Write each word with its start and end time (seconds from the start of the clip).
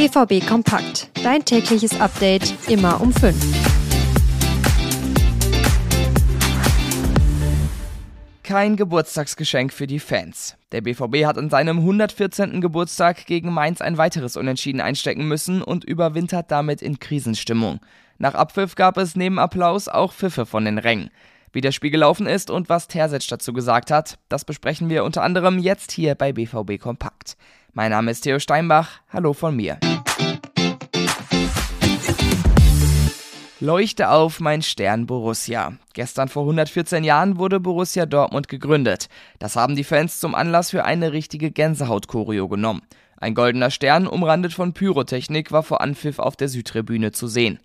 BVB 0.00 0.46
Kompakt. 0.48 1.10
Dein 1.22 1.44
tägliches 1.44 2.00
Update 2.00 2.54
immer 2.70 3.02
um 3.02 3.12
5. 3.12 3.36
Kein 8.42 8.76
Geburtstagsgeschenk 8.76 9.74
für 9.74 9.86
die 9.86 10.00
Fans. 10.00 10.56
Der 10.72 10.80
BVB 10.80 11.26
hat 11.26 11.36
an 11.36 11.50
seinem 11.50 11.80
114. 11.80 12.62
Geburtstag 12.62 13.26
gegen 13.26 13.52
Mainz 13.52 13.82
ein 13.82 13.98
weiteres 13.98 14.38
Unentschieden 14.38 14.80
einstecken 14.80 15.28
müssen 15.28 15.60
und 15.60 15.84
überwintert 15.84 16.50
damit 16.50 16.80
in 16.80 16.98
Krisenstimmung. 16.98 17.80
Nach 18.16 18.34
Abpfiff 18.34 18.76
gab 18.76 18.96
es 18.96 19.16
neben 19.16 19.38
Applaus 19.38 19.86
auch 19.88 20.14
Pfiffe 20.14 20.46
von 20.46 20.64
den 20.64 20.78
Rängen. 20.78 21.10
Wie 21.52 21.60
das 21.60 21.74
Spiel 21.74 21.90
gelaufen 21.90 22.26
ist 22.26 22.48
und 22.48 22.70
was 22.70 22.88
Terzic 22.88 23.28
dazu 23.28 23.52
gesagt 23.52 23.90
hat, 23.90 24.18
das 24.30 24.46
besprechen 24.46 24.88
wir 24.88 25.04
unter 25.04 25.22
anderem 25.22 25.58
jetzt 25.58 25.92
hier 25.92 26.14
bei 26.14 26.32
BVB 26.32 26.80
Kompakt. 26.80 27.36
Mein 27.72 27.90
Name 27.90 28.10
ist 28.10 28.22
Theo 28.22 28.38
Steinbach, 28.40 29.00
hallo 29.10 29.32
von 29.32 29.54
mir. 29.54 29.78
Leuchte 33.62 34.08
auf, 34.08 34.40
mein 34.40 34.62
Stern 34.62 35.04
Borussia. 35.06 35.74
Gestern 35.92 36.28
vor 36.28 36.44
114 36.44 37.04
Jahren 37.04 37.36
wurde 37.36 37.60
Borussia 37.60 38.06
Dortmund 38.06 38.48
gegründet. 38.48 39.10
Das 39.38 39.54
haben 39.54 39.76
die 39.76 39.84
Fans 39.84 40.18
zum 40.18 40.34
Anlass 40.34 40.70
für 40.70 40.86
eine 40.86 41.12
richtige 41.12 41.50
Gänsehaut-Choreo 41.50 42.48
genommen. 42.48 42.80
Ein 43.18 43.34
goldener 43.34 43.70
Stern, 43.70 44.06
umrandet 44.06 44.54
von 44.54 44.72
Pyrotechnik, 44.72 45.52
war 45.52 45.62
vor 45.62 45.82
Anpfiff 45.82 46.18
auf 46.18 46.36
der 46.36 46.48
Südtribüne 46.48 47.12
zu 47.12 47.28
sehen. 47.28 47.58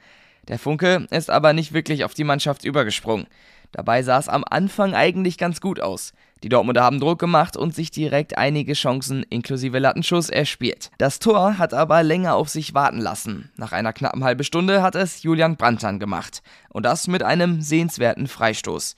Der 0.49 0.59
Funke 0.59 1.07
ist 1.11 1.29
aber 1.29 1.53
nicht 1.53 1.71
wirklich 1.71 2.03
auf 2.03 2.13
die 2.13 2.25
Mannschaft 2.25 2.65
übergesprungen. 2.65 3.27
Dabei 3.71 4.03
sah 4.03 4.19
es 4.19 4.29
am 4.29 4.43
Anfang 4.49 4.93
eigentlich 4.93 5.37
ganz 5.37 5.61
gut 5.61 5.79
aus. 5.79 6.13
Die 6.43 6.49
Dortmunder 6.49 6.83
haben 6.83 6.99
Druck 6.99 7.19
gemacht 7.19 7.57
und 7.57 7.73
sich 7.73 7.91
direkt 7.91 8.37
einige 8.37 8.73
Chancen 8.73 9.23
inklusive 9.23 9.79
Lattenschuss 9.79 10.29
erspielt. 10.29 10.91
Das 10.97 11.19
Tor 11.19 11.57
hat 11.57 11.73
aber 11.73 12.03
länger 12.03 12.35
auf 12.35 12.49
sich 12.49 12.73
warten 12.73 12.99
lassen. 12.99 13.51
Nach 13.57 13.71
einer 13.71 13.93
knappen 13.93 14.23
halben 14.23 14.43
Stunde 14.43 14.83
hat 14.83 14.95
es 14.95 15.23
Julian 15.23 15.55
Brandt 15.55 15.81
dann 15.83 15.99
gemacht. 15.99 16.43
Und 16.69 16.85
das 16.85 17.07
mit 17.07 17.23
einem 17.23 17.61
sehenswerten 17.61 18.27
Freistoß. 18.27 18.95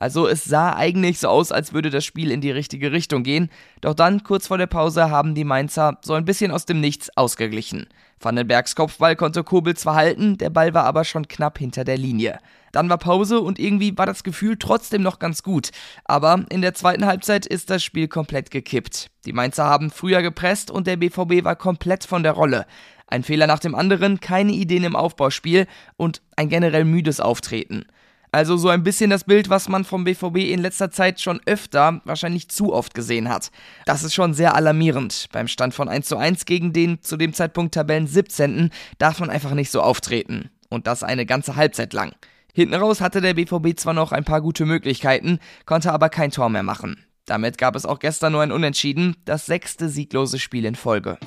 Also 0.00 0.26
es 0.26 0.44
sah 0.44 0.74
eigentlich 0.74 1.18
so 1.18 1.28
aus, 1.28 1.52
als 1.52 1.74
würde 1.74 1.90
das 1.90 2.06
Spiel 2.06 2.30
in 2.30 2.40
die 2.40 2.50
richtige 2.50 2.90
Richtung 2.90 3.22
gehen, 3.22 3.50
doch 3.82 3.92
dann, 3.92 4.24
kurz 4.24 4.46
vor 4.46 4.56
der 4.56 4.66
Pause, 4.66 5.10
haben 5.10 5.34
die 5.34 5.44
Mainzer 5.44 5.98
so 6.02 6.14
ein 6.14 6.24
bisschen 6.24 6.50
aus 6.50 6.64
dem 6.64 6.80
Nichts 6.80 7.14
ausgeglichen. 7.18 7.86
Vandenbergs 8.18 8.74
Kopfball 8.74 9.14
konnte 9.14 9.44
Kobel 9.44 9.76
zwar 9.76 9.96
halten, 9.96 10.38
der 10.38 10.48
Ball 10.48 10.72
war 10.72 10.84
aber 10.84 11.04
schon 11.04 11.28
knapp 11.28 11.58
hinter 11.58 11.84
der 11.84 11.98
Linie. 11.98 12.38
Dann 12.72 12.88
war 12.88 12.96
Pause 12.96 13.40
und 13.40 13.58
irgendwie 13.58 13.96
war 13.98 14.06
das 14.06 14.24
Gefühl 14.24 14.56
trotzdem 14.58 15.02
noch 15.02 15.18
ganz 15.18 15.42
gut. 15.42 15.70
Aber 16.04 16.46
in 16.48 16.62
der 16.62 16.72
zweiten 16.72 17.04
Halbzeit 17.04 17.44
ist 17.44 17.68
das 17.68 17.84
Spiel 17.84 18.08
komplett 18.08 18.50
gekippt. 18.50 19.10
Die 19.26 19.34
Mainzer 19.34 19.64
haben 19.64 19.90
früher 19.90 20.22
gepresst 20.22 20.70
und 20.70 20.86
der 20.86 20.96
BVB 20.96 21.44
war 21.44 21.56
komplett 21.56 22.04
von 22.04 22.22
der 22.22 22.32
Rolle. 22.32 22.66
Ein 23.06 23.22
Fehler 23.22 23.46
nach 23.46 23.58
dem 23.58 23.74
anderen, 23.74 24.20
keine 24.20 24.52
Ideen 24.52 24.84
im 24.84 24.96
Aufbauspiel 24.96 25.66
und 25.98 26.22
ein 26.36 26.48
generell 26.48 26.84
müdes 26.86 27.20
Auftreten. 27.20 27.84
Also 28.32 28.56
so 28.56 28.68
ein 28.68 28.84
bisschen 28.84 29.10
das 29.10 29.24
Bild, 29.24 29.50
was 29.50 29.68
man 29.68 29.84
vom 29.84 30.04
BVB 30.04 30.36
in 30.50 30.60
letzter 30.60 30.90
Zeit 30.90 31.20
schon 31.20 31.40
öfter, 31.46 32.00
wahrscheinlich 32.04 32.48
zu 32.48 32.72
oft 32.72 32.94
gesehen 32.94 33.28
hat. 33.28 33.50
Das 33.86 34.04
ist 34.04 34.14
schon 34.14 34.34
sehr 34.34 34.54
alarmierend. 34.54 35.28
Beim 35.32 35.48
Stand 35.48 35.74
von 35.74 35.88
1 35.88 36.06
zu 36.06 36.16
1 36.16 36.44
gegen 36.44 36.72
den 36.72 37.02
zu 37.02 37.16
dem 37.16 37.32
Zeitpunkt 37.32 37.74
Tabellen 37.74 38.06
17. 38.06 38.70
darf 38.98 39.18
man 39.18 39.30
einfach 39.30 39.54
nicht 39.54 39.72
so 39.72 39.82
auftreten. 39.82 40.50
Und 40.68 40.86
das 40.86 41.02
eine 41.02 41.26
ganze 41.26 41.56
Halbzeit 41.56 41.92
lang. 41.92 42.12
Hinten 42.52 42.74
raus 42.74 43.00
hatte 43.00 43.20
der 43.20 43.34
BVB 43.34 43.78
zwar 43.78 43.94
noch 43.94 44.12
ein 44.12 44.24
paar 44.24 44.40
gute 44.40 44.64
Möglichkeiten, 44.64 45.38
konnte 45.66 45.92
aber 45.92 46.08
kein 46.08 46.30
Tor 46.30 46.48
mehr 46.48 46.62
machen. 46.62 47.04
Damit 47.26 47.58
gab 47.58 47.76
es 47.76 47.86
auch 47.86 47.98
gestern 47.98 48.32
nur 48.32 48.42
ein 48.42 48.52
Unentschieden, 48.52 49.16
das 49.24 49.46
sechste 49.46 49.88
sieglose 49.88 50.38
Spiel 50.38 50.64
in 50.64 50.74
Folge. 50.74 51.18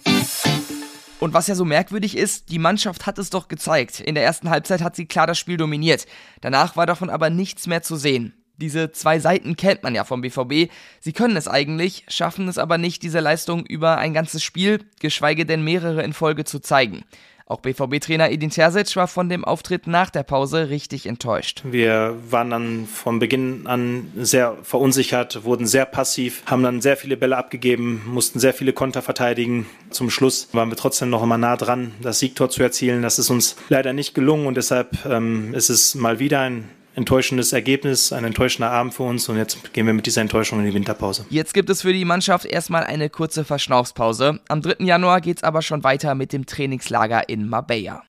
Und 1.24 1.34
was 1.34 1.48
ja 1.48 1.56
so 1.56 1.64
merkwürdig 1.64 2.18
ist, 2.18 2.50
die 2.50 2.60
Mannschaft 2.60 3.06
hat 3.06 3.18
es 3.18 3.30
doch 3.30 3.48
gezeigt. 3.48 4.02
In 4.02 4.14
der 4.14 4.26
ersten 4.26 4.50
Halbzeit 4.50 4.82
hat 4.82 4.98
sie 4.98 5.06
klar 5.06 5.26
das 5.26 5.40
Spiel 5.40 5.56
dominiert. 5.56 6.06
Danach 6.42 6.76
war 6.76 6.86
davon 6.86 7.10
aber 7.10 7.30
nichts 7.30 7.66
mehr 7.66 7.82
zu 7.82 7.96
sehen. 7.96 8.34
Diese 8.58 8.92
zwei 8.92 9.20
Seiten 9.20 9.56
kennt 9.56 9.84
man 9.84 9.96
ja 9.96 10.04
vom 10.04 10.20
BVB. 10.20 10.70
Sie 11.00 11.14
können 11.14 11.38
es 11.38 11.48
eigentlich, 11.48 12.04
schaffen 12.10 12.50
es 12.50 12.58
aber 12.58 12.78
nicht, 12.78 13.04
diese 13.04 13.22
Leistung 13.22 13.66
über 13.66 14.00
ein 14.00 14.14
ganzes 14.14 14.44
Spiel, 14.44 14.84
geschweige 15.00 15.46
denn 15.46 15.64
mehrere 15.64 16.04
in 16.04 16.12
Folge 16.12 16.44
zu 16.44 16.60
zeigen. 16.60 17.06
Auch 17.46 17.60
BVB-Trainer 17.60 18.32
Edin 18.32 18.50
Terzic 18.50 18.96
war 18.96 19.08
von 19.08 19.28
dem 19.28 19.44
Auftritt 19.44 19.86
nach 19.86 20.10
der 20.10 20.24
Pause 20.24 20.70
richtig 20.70 21.06
enttäuscht. 21.06 21.64
Wir 21.66 22.18
waren 22.30 22.50
dann 22.50 22.88
von 22.88 23.20
Beginn 23.20 23.68
an 23.68 24.12
sehr 24.16 24.58
verunsichert, 24.64 25.44
wurden 25.44 25.68
sehr 25.68 25.86
passiv, 25.86 26.44
haben 26.46 26.64
dann 26.64 26.82
sehr 26.82 26.96
viele 26.96 27.18
Bälle 27.18 27.38
abgegeben, 27.38 28.04
mussten 28.06 28.40
sehr 28.40 28.54
viele 28.54 28.72
Konter 28.72 29.02
verteidigen. 29.02 29.66
Zum 29.90 30.10
Schluss 30.10 30.50
waren 30.54 30.70
wir 30.70 30.78
trotzdem 30.78 31.10
noch 31.10 31.24
immer 31.24 31.38
nah 31.38 31.58
dran, 31.58 31.92
das 32.02 32.20
Siegtor 32.20 32.50
zu 32.50 32.64
erzielen. 32.64 33.02
Das 33.02 33.20
ist 33.20 33.30
uns 33.30 33.58
leider 33.68 33.92
nicht 33.92 34.14
gelungen 34.14 34.48
und 34.48 34.56
deshalb 34.56 35.06
ähm, 35.06 35.54
ist 35.54 35.70
es 35.70 35.96
mal 35.96 36.20
wieder 36.20 36.42
ein 36.42 36.70
enttäuschendes 36.96 37.54
Ergebnis, 37.54 38.14
ein 38.14 38.24
enttäuschender 38.24 38.72
Abend 38.72 38.94
für 38.94 39.04
uns 39.04 39.28
und 39.30 39.38
jetzt 39.38 39.74
gehen 39.74 39.86
wir 39.86 39.94
mit 39.94 40.06
dieser 40.06 40.22
Enttäuschung 40.22 40.60
in 40.60 40.66
die 40.66 40.74
Winterpause. 40.74 41.26
Jetzt 41.30 41.54
gibt 41.54 41.70
es 41.70 41.82
für 41.82 41.94
die 41.94 42.06
Mannschaft 42.06 42.46
erstmal 42.46 42.84
eine 42.84 43.10
kurze 43.10 43.44
Verschnaufspause. 43.44 44.40
Am 44.48 44.62
3. 44.62 44.86
Januar 44.86 45.22
geht 45.22 45.38
es 45.38 45.44
aber 45.44 45.62
schon 45.62 45.84
weiter 45.84 46.16
mit 46.16 46.34
dem 46.34 46.46
Trainingslager 46.46 47.28
in 47.30 47.50
Marbella. 47.50 48.04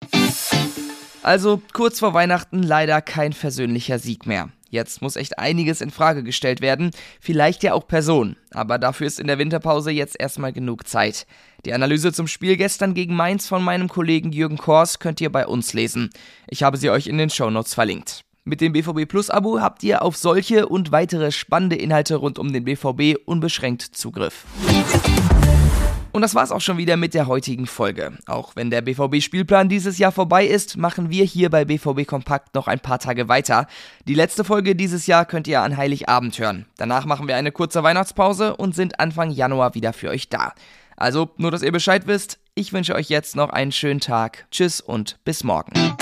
Also 1.22 1.62
kurz 1.72 2.00
vor 2.00 2.12
Weihnachten 2.12 2.62
leider 2.62 3.00
kein 3.00 3.32
versöhnlicher 3.32 3.98
Sieg 3.98 4.26
mehr. 4.26 4.50
Jetzt 4.68 5.02
muss 5.02 5.14
echt 5.14 5.38
einiges 5.38 5.80
in 5.80 5.90
Frage 5.90 6.24
gestellt 6.24 6.60
werden, 6.60 6.90
vielleicht 7.20 7.62
ja 7.62 7.74
auch 7.74 7.86
Personen, 7.86 8.36
aber 8.50 8.76
dafür 8.76 9.06
ist 9.06 9.20
in 9.20 9.28
der 9.28 9.38
Winterpause 9.38 9.92
jetzt 9.92 10.16
erstmal 10.18 10.52
genug 10.52 10.88
Zeit. 10.88 11.28
Die 11.64 11.72
Analyse 11.72 12.12
zum 12.12 12.26
Spiel 12.26 12.56
gestern 12.56 12.92
gegen 12.92 13.14
Mainz 13.14 13.46
von 13.46 13.62
meinem 13.62 13.88
Kollegen 13.88 14.32
Jürgen 14.32 14.58
Kors 14.58 14.98
könnt 14.98 15.20
ihr 15.20 15.30
bei 15.30 15.46
uns 15.46 15.74
lesen. 15.74 16.10
Ich 16.48 16.64
habe 16.64 16.76
sie 16.76 16.90
euch 16.90 17.06
in 17.06 17.18
den 17.18 17.30
Shownotes 17.30 17.72
verlinkt. 17.72 18.23
Mit 18.46 18.60
dem 18.60 18.74
BVB 18.74 19.08
Plus 19.08 19.30
Abo 19.30 19.62
habt 19.62 19.82
ihr 19.84 20.02
auf 20.02 20.18
solche 20.18 20.68
und 20.68 20.92
weitere 20.92 21.32
spannende 21.32 21.76
Inhalte 21.76 22.16
rund 22.16 22.38
um 22.38 22.52
den 22.52 22.64
BVB 22.64 23.16
unbeschränkt 23.24 23.80
Zugriff. 23.80 24.44
Und 26.12 26.20
das 26.20 26.34
war's 26.34 26.52
auch 26.52 26.60
schon 26.60 26.76
wieder 26.76 26.98
mit 26.98 27.14
der 27.14 27.26
heutigen 27.26 27.66
Folge. 27.66 28.12
Auch 28.26 28.54
wenn 28.54 28.68
der 28.68 28.82
BVB-Spielplan 28.82 29.70
dieses 29.70 29.96
Jahr 29.96 30.12
vorbei 30.12 30.44
ist, 30.44 30.76
machen 30.76 31.08
wir 31.08 31.24
hier 31.24 31.48
bei 31.48 31.64
BVB 31.64 32.06
Kompakt 32.06 32.54
noch 32.54 32.68
ein 32.68 32.80
paar 32.80 32.98
Tage 32.98 33.28
weiter. 33.30 33.66
Die 34.06 34.14
letzte 34.14 34.44
Folge 34.44 34.76
dieses 34.76 35.06
Jahr 35.06 35.24
könnt 35.24 35.48
ihr 35.48 35.62
an 35.62 35.78
Heiligabend 35.78 36.38
hören. 36.38 36.66
Danach 36.76 37.06
machen 37.06 37.26
wir 37.26 37.36
eine 37.36 37.50
kurze 37.50 37.82
Weihnachtspause 37.82 38.56
und 38.56 38.74
sind 38.74 39.00
Anfang 39.00 39.30
Januar 39.30 39.74
wieder 39.74 39.94
für 39.94 40.10
euch 40.10 40.28
da. 40.28 40.52
Also 40.96 41.30
nur, 41.38 41.50
dass 41.50 41.62
ihr 41.62 41.72
Bescheid 41.72 42.06
wisst, 42.06 42.38
ich 42.54 42.74
wünsche 42.74 42.94
euch 42.94 43.08
jetzt 43.08 43.36
noch 43.36 43.48
einen 43.48 43.72
schönen 43.72 44.00
Tag. 44.00 44.46
Tschüss 44.50 44.82
und 44.82 45.16
bis 45.24 45.44
morgen. 45.44 45.93